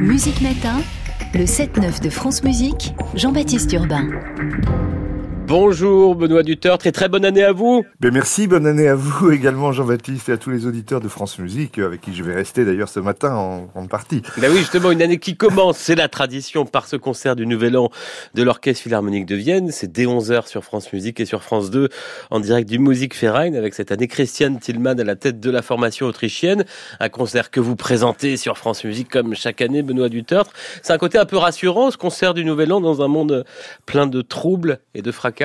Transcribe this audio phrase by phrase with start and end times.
[0.00, 0.80] Musique Matin,
[1.32, 4.08] le 7-9 de France Musique, Jean-Baptiste Urbain.
[5.56, 7.84] Bonjour Benoît Dutertre et très bonne année à vous.
[8.00, 11.38] Ben merci, bonne année à vous également Jean-Baptiste et à tous les auditeurs de France
[11.38, 14.20] Musique avec qui je vais rester d'ailleurs ce matin en grande partie.
[14.38, 17.76] Ben oui, justement une année qui commence, c'est la tradition par ce concert du Nouvel
[17.76, 17.90] An
[18.34, 21.88] de l'Orchestre Philharmonique de Vienne, c'est dès 11h sur France Musique et sur France 2
[22.32, 26.06] en direct du Musikverein avec cette année Christiane Tillmann à la tête de la formation
[26.06, 26.64] autrichienne,
[26.98, 30.50] un concert que vous présentez sur France Musique comme chaque année Benoît Dutertre.
[30.82, 33.44] C'est un côté un peu rassurant ce concert du Nouvel An dans un monde
[33.86, 35.43] plein de troubles et de fracas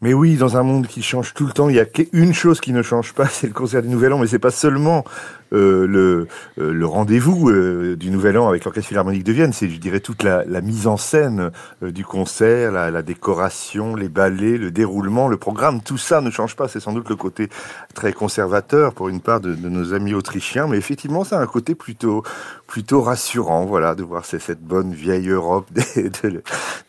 [0.00, 2.60] mais oui, dans un monde qui change tout le temps, il y a qu'une chose
[2.60, 5.04] qui ne change pas, c'est le concert du Nouvel An, mais c'est pas seulement
[5.52, 6.26] euh, le,
[6.58, 10.00] euh, le rendez-vous euh, du Nouvel An avec l'Orchestre Philharmonique de Vienne, c'est, je dirais,
[10.00, 11.50] toute la, la mise en scène
[11.82, 16.56] du concert, la, la, décoration, les ballets, le déroulement, le programme, tout ça ne change
[16.56, 16.68] pas.
[16.68, 17.48] C'est sans doute le côté
[17.94, 21.46] très conservateur pour une part de, de nos amis autrichiens, mais effectivement, ça a un
[21.46, 22.22] côté plutôt
[22.66, 26.10] plutôt rassurant, voilà, de voir cette bonne vieille Europe des,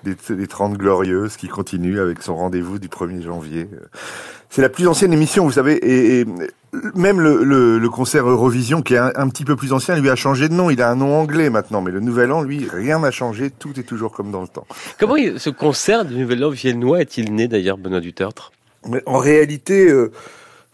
[0.04, 3.70] des, des 30 glorieuses qui continue avec son rendez-vous du 1er janvier.
[4.50, 6.26] C'est la plus ancienne émission, vous savez, et, et
[6.96, 10.10] même le, le, le, concert Eurovision, qui est un, un, petit peu plus ancien, lui
[10.10, 10.70] a changé de nom.
[10.70, 13.50] Il a un nom anglais maintenant, mais le Nouvel An, lui, rien n'a changé.
[13.50, 14.68] Tout est toujours comme dans le temps.
[15.00, 18.52] Comment ce concert du Nouvel An viennois est-il né d'ailleurs, Benoît Dutertre?
[18.88, 19.90] Mais En réalité...
[19.90, 20.12] Euh,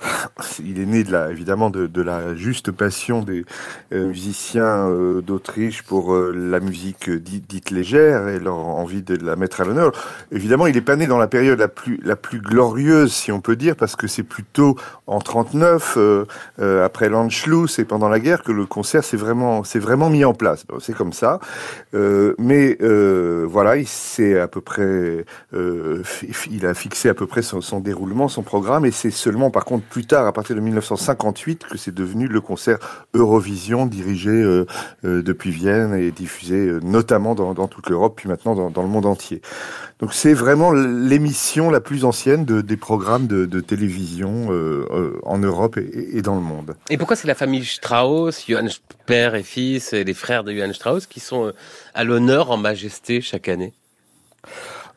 [0.60, 3.46] il est né de la, évidemment de, la juste passion des
[3.94, 9.36] euh, musiciens euh, d'Autriche pour euh, la musique dite, légère et leur envie de la
[9.36, 9.92] mettre à l'honneur.
[10.32, 13.40] Évidemment, il est pas né dans la période la plus la plus glorieuse, si on
[13.40, 14.76] peut dire, parce que c'est plutôt
[15.08, 15.98] en 39,
[16.84, 20.66] après l'Anschluss et pendant la guerre, que le concert s'est vraiment vraiment mis en place.
[20.80, 21.40] C'est comme ça.
[21.94, 28.28] mais voilà, il s'est à peu près, il a fixé à peu près son déroulement,
[28.28, 31.94] son programme, et c'est seulement par contre plus tard, à partir de 1958, que c'est
[31.94, 32.78] devenu le concert
[33.14, 34.66] Eurovision, dirigé euh,
[35.04, 39.06] euh, depuis Vienne et diffusé euh, notamment dans, toute l'Europe, puis maintenant dans, le monde
[39.06, 39.42] entier.
[40.00, 44.50] Donc c'est vraiment l'émission la plus ancienne de, des programmes de, télévision
[45.24, 46.76] en Europe et, et, dans le monde.
[46.90, 48.70] Et pourquoi c'est la famille Strauss, Johann
[49.06, 51.52] père et fils, et les frères de Johann Strauss, qui sont
[51.94, 53.74] à l'honneur en majesté chaque année?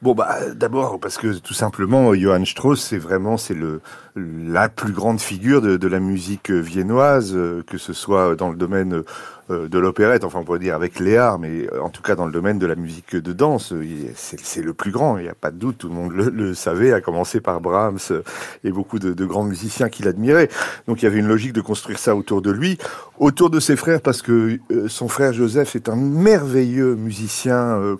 [0.05, 3.81] Bon bah d'abord parce que tout simplement Johann Strauss c'est vraiment c'est le
[4.15, 7.35] la plus grande figure de, de la musique viennoise
[7.67, 9.03] que ce soit dans le domaine
[9.51, 12.59] de l'opérette, enfin on pourrait dire avec Léar, mais en tout cas dans le domaine
[12.59, 13.75] de la musique de danse,
[14.15, 16.55] c'est le plus grand, il n'y a pas de doute, tout le monde le, le,
[16.55, 18.23] savait, à commencer par Brahms
[18.65, 20.49] et beaucoup de, de grands musiciens qui l'admiraient.
[20.89, 22.79] Donc il y avait une logique de construire ça autour de lui,
[23.19, 27.97] autour de ses frères, parce que euh, son frère Joseph est un merveilleux musicien, euh,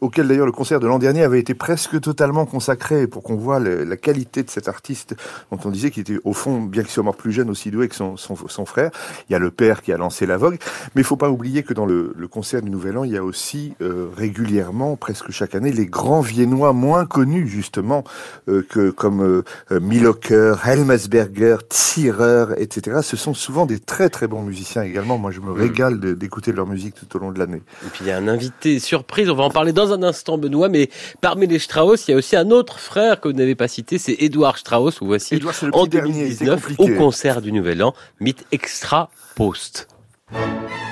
[0.00, 3.60] auquel d'ailleurs le concert de l'an dernier avait été presque totalement consacré, pour qu'on voit
[3.60, 5.14] la qualité de cet artiste,
[5.50, 7.88] dont on disait qu'il était au fond, bien qu'il soit mort plus jeune, aussi doué
[7.88, 8.90] que son, son, son frère.
[9.28, 10.58] Il y a le père qui a lancé la vogue.
[10.94, 13.16] Mais il faut pas oublier que dans le, le, concert du Nouvel An, il y
[13.16, 18.04] a aussi euh, régulièrement, presque chaque année, les grands Viennois moins connus justement,
[18.48, 22.98] euh, que comme euh, Milocker, Helmesberger, Zierer, etc.
[23.02, 25.18] Ce sont souvent des très très bons musiciens également.
[25.18, 27.62] Moi, je me régale d'écouter leur musique tout au long de l'année.
[27.86, 29.30] Et puis il y a un invité surprise.
[29.30, 30.68] On va en parler dans un instant, Benoît.
[30.68, 33.68] Mais parmi les Strauss, il y a aussi un autre frère que vous n'avez pas
[33.68, 35.00] cité, c'est Edouard Strauss.
[35.00, 39.88] Où voici Edouard, en 2019 au concert du Nouvel An, Mythe Extra Post.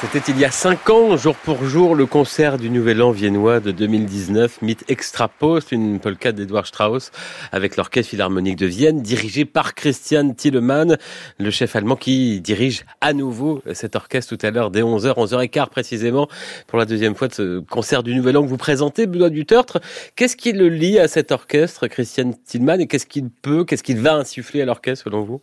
[0.00, 3.58] C'était il y a cinq ans, jour pour jour, le concert du Nouvel An viennois
[3.58, 7.10] de 2019, Mythe Extra Post, une polka d'Edouard Strauss
[7.50, 10.98] avec l'Orchestre Philharmonique de Vienne, dirigé par Christian Tillemann,
[11.40, 15.68] le chef allemand qui dirige à nouveau cet orchestre tout à l'heure dès 11h, 11h15
[15.68, 16.28] précisément,
[16.68, 19.80] pour la deuxième fois de ce concert du Nouvel An que vous présentez, Benoît Dutertre.
[20.14, 23.98] Qu'est-ce qui le lie à cet orchestre, Christian Tillemann, et qu'est-ce qu'il peut, qu'est-ce qu'il
[23.98, 25.42] va insuffler à l'orchestre selon vous?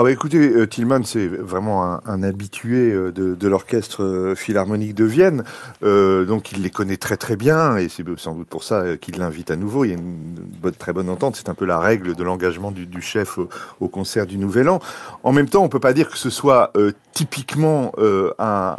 [0.00, 4.36] Oh bah écoutez, euh, Tillman, c'est vraiment un, un habitué euh, de, de l'orchestre euh,
[4.36, 5.42] philharmonique de Vienne,
[5.82, 9.18] euh, donc il les connaît très très bien, et c'est sans doute pour ça qu'il
[9.18, 9.84] l'invite à nouveau.
[9.84, 12.70] Il y a une bonne, très bonne entente, c'est un peu la règle de l'engagement
[12.70, 13.48] du, du, chef au,
[13.80, 14.78] au, concert du Nouvel An.
[15.24, 17.90] En même temps, on peut pas dire que ce soit euh, typiquement
[18.38, 18.76] un,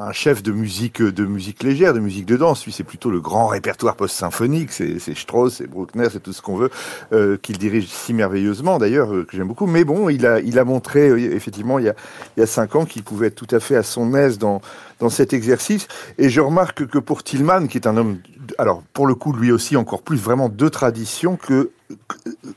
[0.00, 2.64] un chef de musique de musique légère, de musique de danse.
[2.64, 4.72] Lui, c'est plutôt le grand répertoire post-symphonique.
[4.72, 6.70] C'est Strauss, c'est Bruckner, c'est tout ce qu'on veut
[7.12, 9.66] euh, qu'il dirige si merveilleusement, d'ailleurs, euh, que j'aime beaucoup.
[9.66, 11.94] Mais bon, il a il a montré euh, effectivement il y a
[12.36, 14.60] il y a cinq ans qu'il pouvait être tout à fait à son aise dans
[15.00, 15.88] dans cet exercice.
[16.18, 18.18] Et je remarque que pour Tillman, qui est un homme,
[18.58, 21.70] alors pour le coup, lui aussi encore plus vraiment de tradition que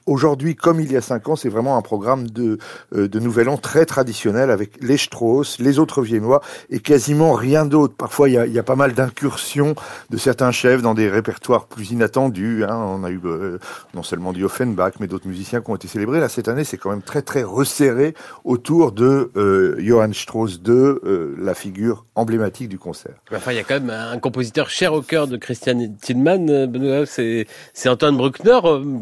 [0.06, 2.58] aujourd'hui, comme il y a cinq ans, c'est vraiment un programme de,
[2.96, 7.66] euh, de Nouvel An très traditionnel avec les Strauss, les autres Viennois et quasiment rien
[7.66, 7.96] d'autre.
[7.96, 9.76] Parfois, il y a, y a pas mal d'incursions
[10.10, 12.64] de certains chefs dans des répertoires plus inattendus.
[12.64, 12.76] Hein.
[12.76, 13.58] On a eu euh,
[13.94, 16.20] non seulement du Offenbach, mais d'autres musiciens qui ont été célébrés.
[16.20, 18.14] Là, cette année, c'est quand même très très resserré
[18.44, 20.96] autour de euh, Johann Strauss II,
[21.38, 22.33] la figure emblématique
[22.68, 23.16] du concert.
[23.32, 27.06] Enfin, il y a quand même un compositeur cher au cœur de Christian Tillman, Benoît,
[27.06, 27.48] c'est
[27.86, 28.60] Antoine Bruckner.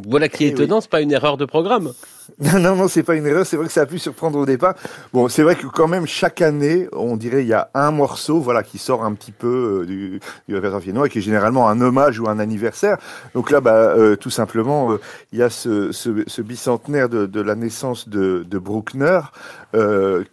[0.07, 0.81] Voilà qui est eh étonnant, oui.
[0.81, 1.93] c'est pas une erreur de programme.
[2.61, 3.45] Non, non, c'est pas une erreur.
[3.45, 4.75] C'est vrai que ça a pu surprendre au départ.
[5.13, 8.39] Bon, c'est vrai que quand même chaque année, on dirait il y a un morceau,
[8.39, 11.81] voilà, qui sort un petit peu euh, du, du répertoire viennois, qui est généralement un
[11.81, 12.97] hommage ou un anniversaire.
[13.33, 14.97] Donc là, bah, euh, tout simplement, euh,
[15.31, 19.21] il y a ce, ce, ce bicentenaire de, la naissance de, Bruckner,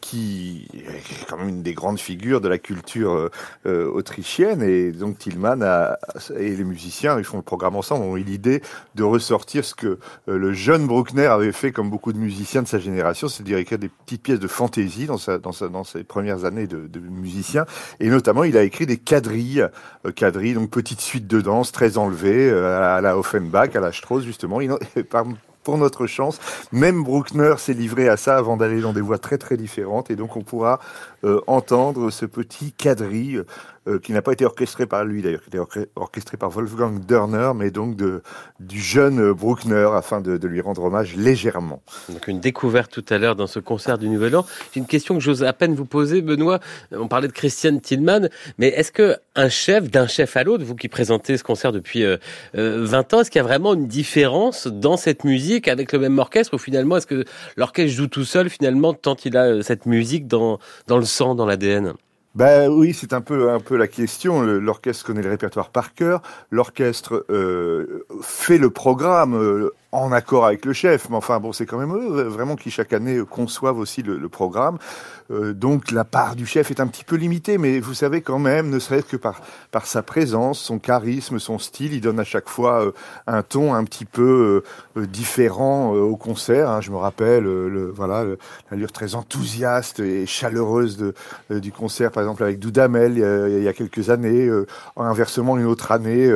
[0.00, 3.30] qui est quand même une des grandes figures de la culture
[3.64, 4.62] autrichienne.
[4.62, 5.60] Et donc Tillman
[6.36, 8.62] et les musiciens, ils font le programme ensemble, ont eu l'idée
[8.94, 12.78] de ressortir ce que le jeune Bruckner avait fait comme beaucoup de musiciens de sa
[12.78, 17.66] génération, c'est-à-dire écrire des petites pièces de fantaisie dans, ses premières années de, musicien.
[18.00, 19.66] Et notamment, il a écrit des quadrilles,
[20.06, 23.92] euh, quadrilles, donc petites suites de danse très enlevées, euh, à la Offenbach, à la
[23.92, 24.58] Strauss, justement.
[25.64, 26.38] Pour notre chance,
[26.72, 30.10] même Bruckner s'est livré à ça avant d'aller dans des voies très très différentes.
[30.10, 30.80] Et donc, on pourra
[31.24, 33.42] euh, entendre ce petit quadrille
[33.88, 37.04] euh, qui n'a pas été orchestré par lui d'ailleurs, qui a été orchestré par Wolfgang
[37.04, 38.22] Dörner, mais donc de,
[38.60, 41.82] du jeune Bruckner afin de, lui rendre hommage légèrement.
[42.08, 44.46] Donc une découverte tout à l'heure dans ce concert du Nouvel An.
[44.72, 46.60] J'ai une question que j'ose à peine vous poser, Benoît.
[46.92, 50.74] On parlait de Christian Tillman, mais est-ce que un chef, d'un chef à l'autre, vous
[50.74, 52.16] qui présentez ce concert depuis euh,
[52.54, 56.18] 20 ans, est-ce qu'il y a vraiment une différence dans cette musique avec le même
[56.18, 57.24] orchestre ou finalement est-ce que
[57.56, 61.46] l'orchestre joue tout seul finalement tant il a cette musique dans, dans le sang, dans
[61.46, 61.94] l'ADN
[62.38, 64.42] ben oui, c'est un peu un peu la question.
[64.42, 66.22] L'orchestre connaît le répertoire par cœur.
[66.52, 71.08] L'orchestre euh, fait le programme euh, en accord avec le chef.
[71.08, 74.78] Mais enfin bon, c'est quand même eux vraiment qui chaque année conçoivent aussi le, programme.
[75.30, 78.38] Euh, donc la part du chef est un petit peu limitée, mais vous savez quand
[78.38, 79.40] même, ne serait-ce que par
[79.86, 82.92] sa présence, son charisme, son style, il donne à chaque fois euh,
[83.26, 84.62] un ton un petit peu
[84.96, 86.68] euh, différent au concert.
[86.70, 86.80] Hein.
[86.80, 88.24] Je me rappelle le voilà
[88.70, 91.12] l'allure très enthousiaste et chaleureuse
[91.50, 94.50] du concert, par exemple avec Doudamel il y a quelques années.
[94.96, 96.30] inversement, une autre année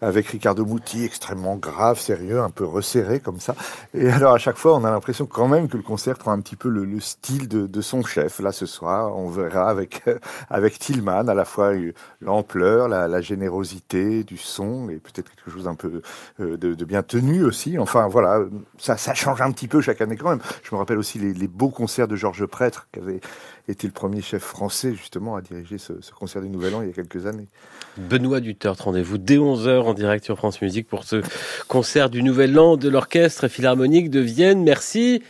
[0.00, 3.54] avec Ricardo Muti, extrêmement grave, sérieux, un peu resserré comme ça.
[3.94, 6.40] Et alors à chaque fois, on a l'impression quand même que le concert prend un
[6.40, 9.16] petit peu le, le style de, de son chef là ce soir.
[9.16, 10.02] On verra avec
[10.50, 11.72] avec Tillman à la fois
[12.20, 16.02] l'ampleur, la, générosité du son et peut-être quelque chose un peu
[16.40, 17.78] euh, de, de, bien tenu aussi.
[17.78, 18.40] Enfin voilà,
[18.78, 20.42] ça, ça change un petit peu chaque année quand même.
[20.62, 23.20] Je me rappelle aussi les, beaux concerts de Georges Prêtre qui avait
[23.68, 26.88] été le premier chef français justement à diriger ce, ce concert du Nouvel An il
[26.88, 27.48] y a quelques années.
[27.96, 31.22] Benoît Duterte, rendez-vous dès 11h en direct sur France Musique pour ce
[31.66, 34.62] concert du Nouvel An de l'Orchestre Philharmonique de Vienne.
[34.62, 35.20] Merci.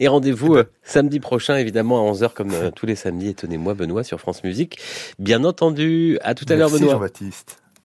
[0.00, 3.28] Et rendez-vous euh, samedi prochain, évidemment, à 11h, comme euh, tous les samedis.
[3.28, 4.78] Et tenez-moi, Benoît, sur France Musique.
[5.18, 6.18] Bien entendu.
[6.22, 6.92] À tout à l'heure, Benoît.
[6.92, 7.61] Jean-Baptiste.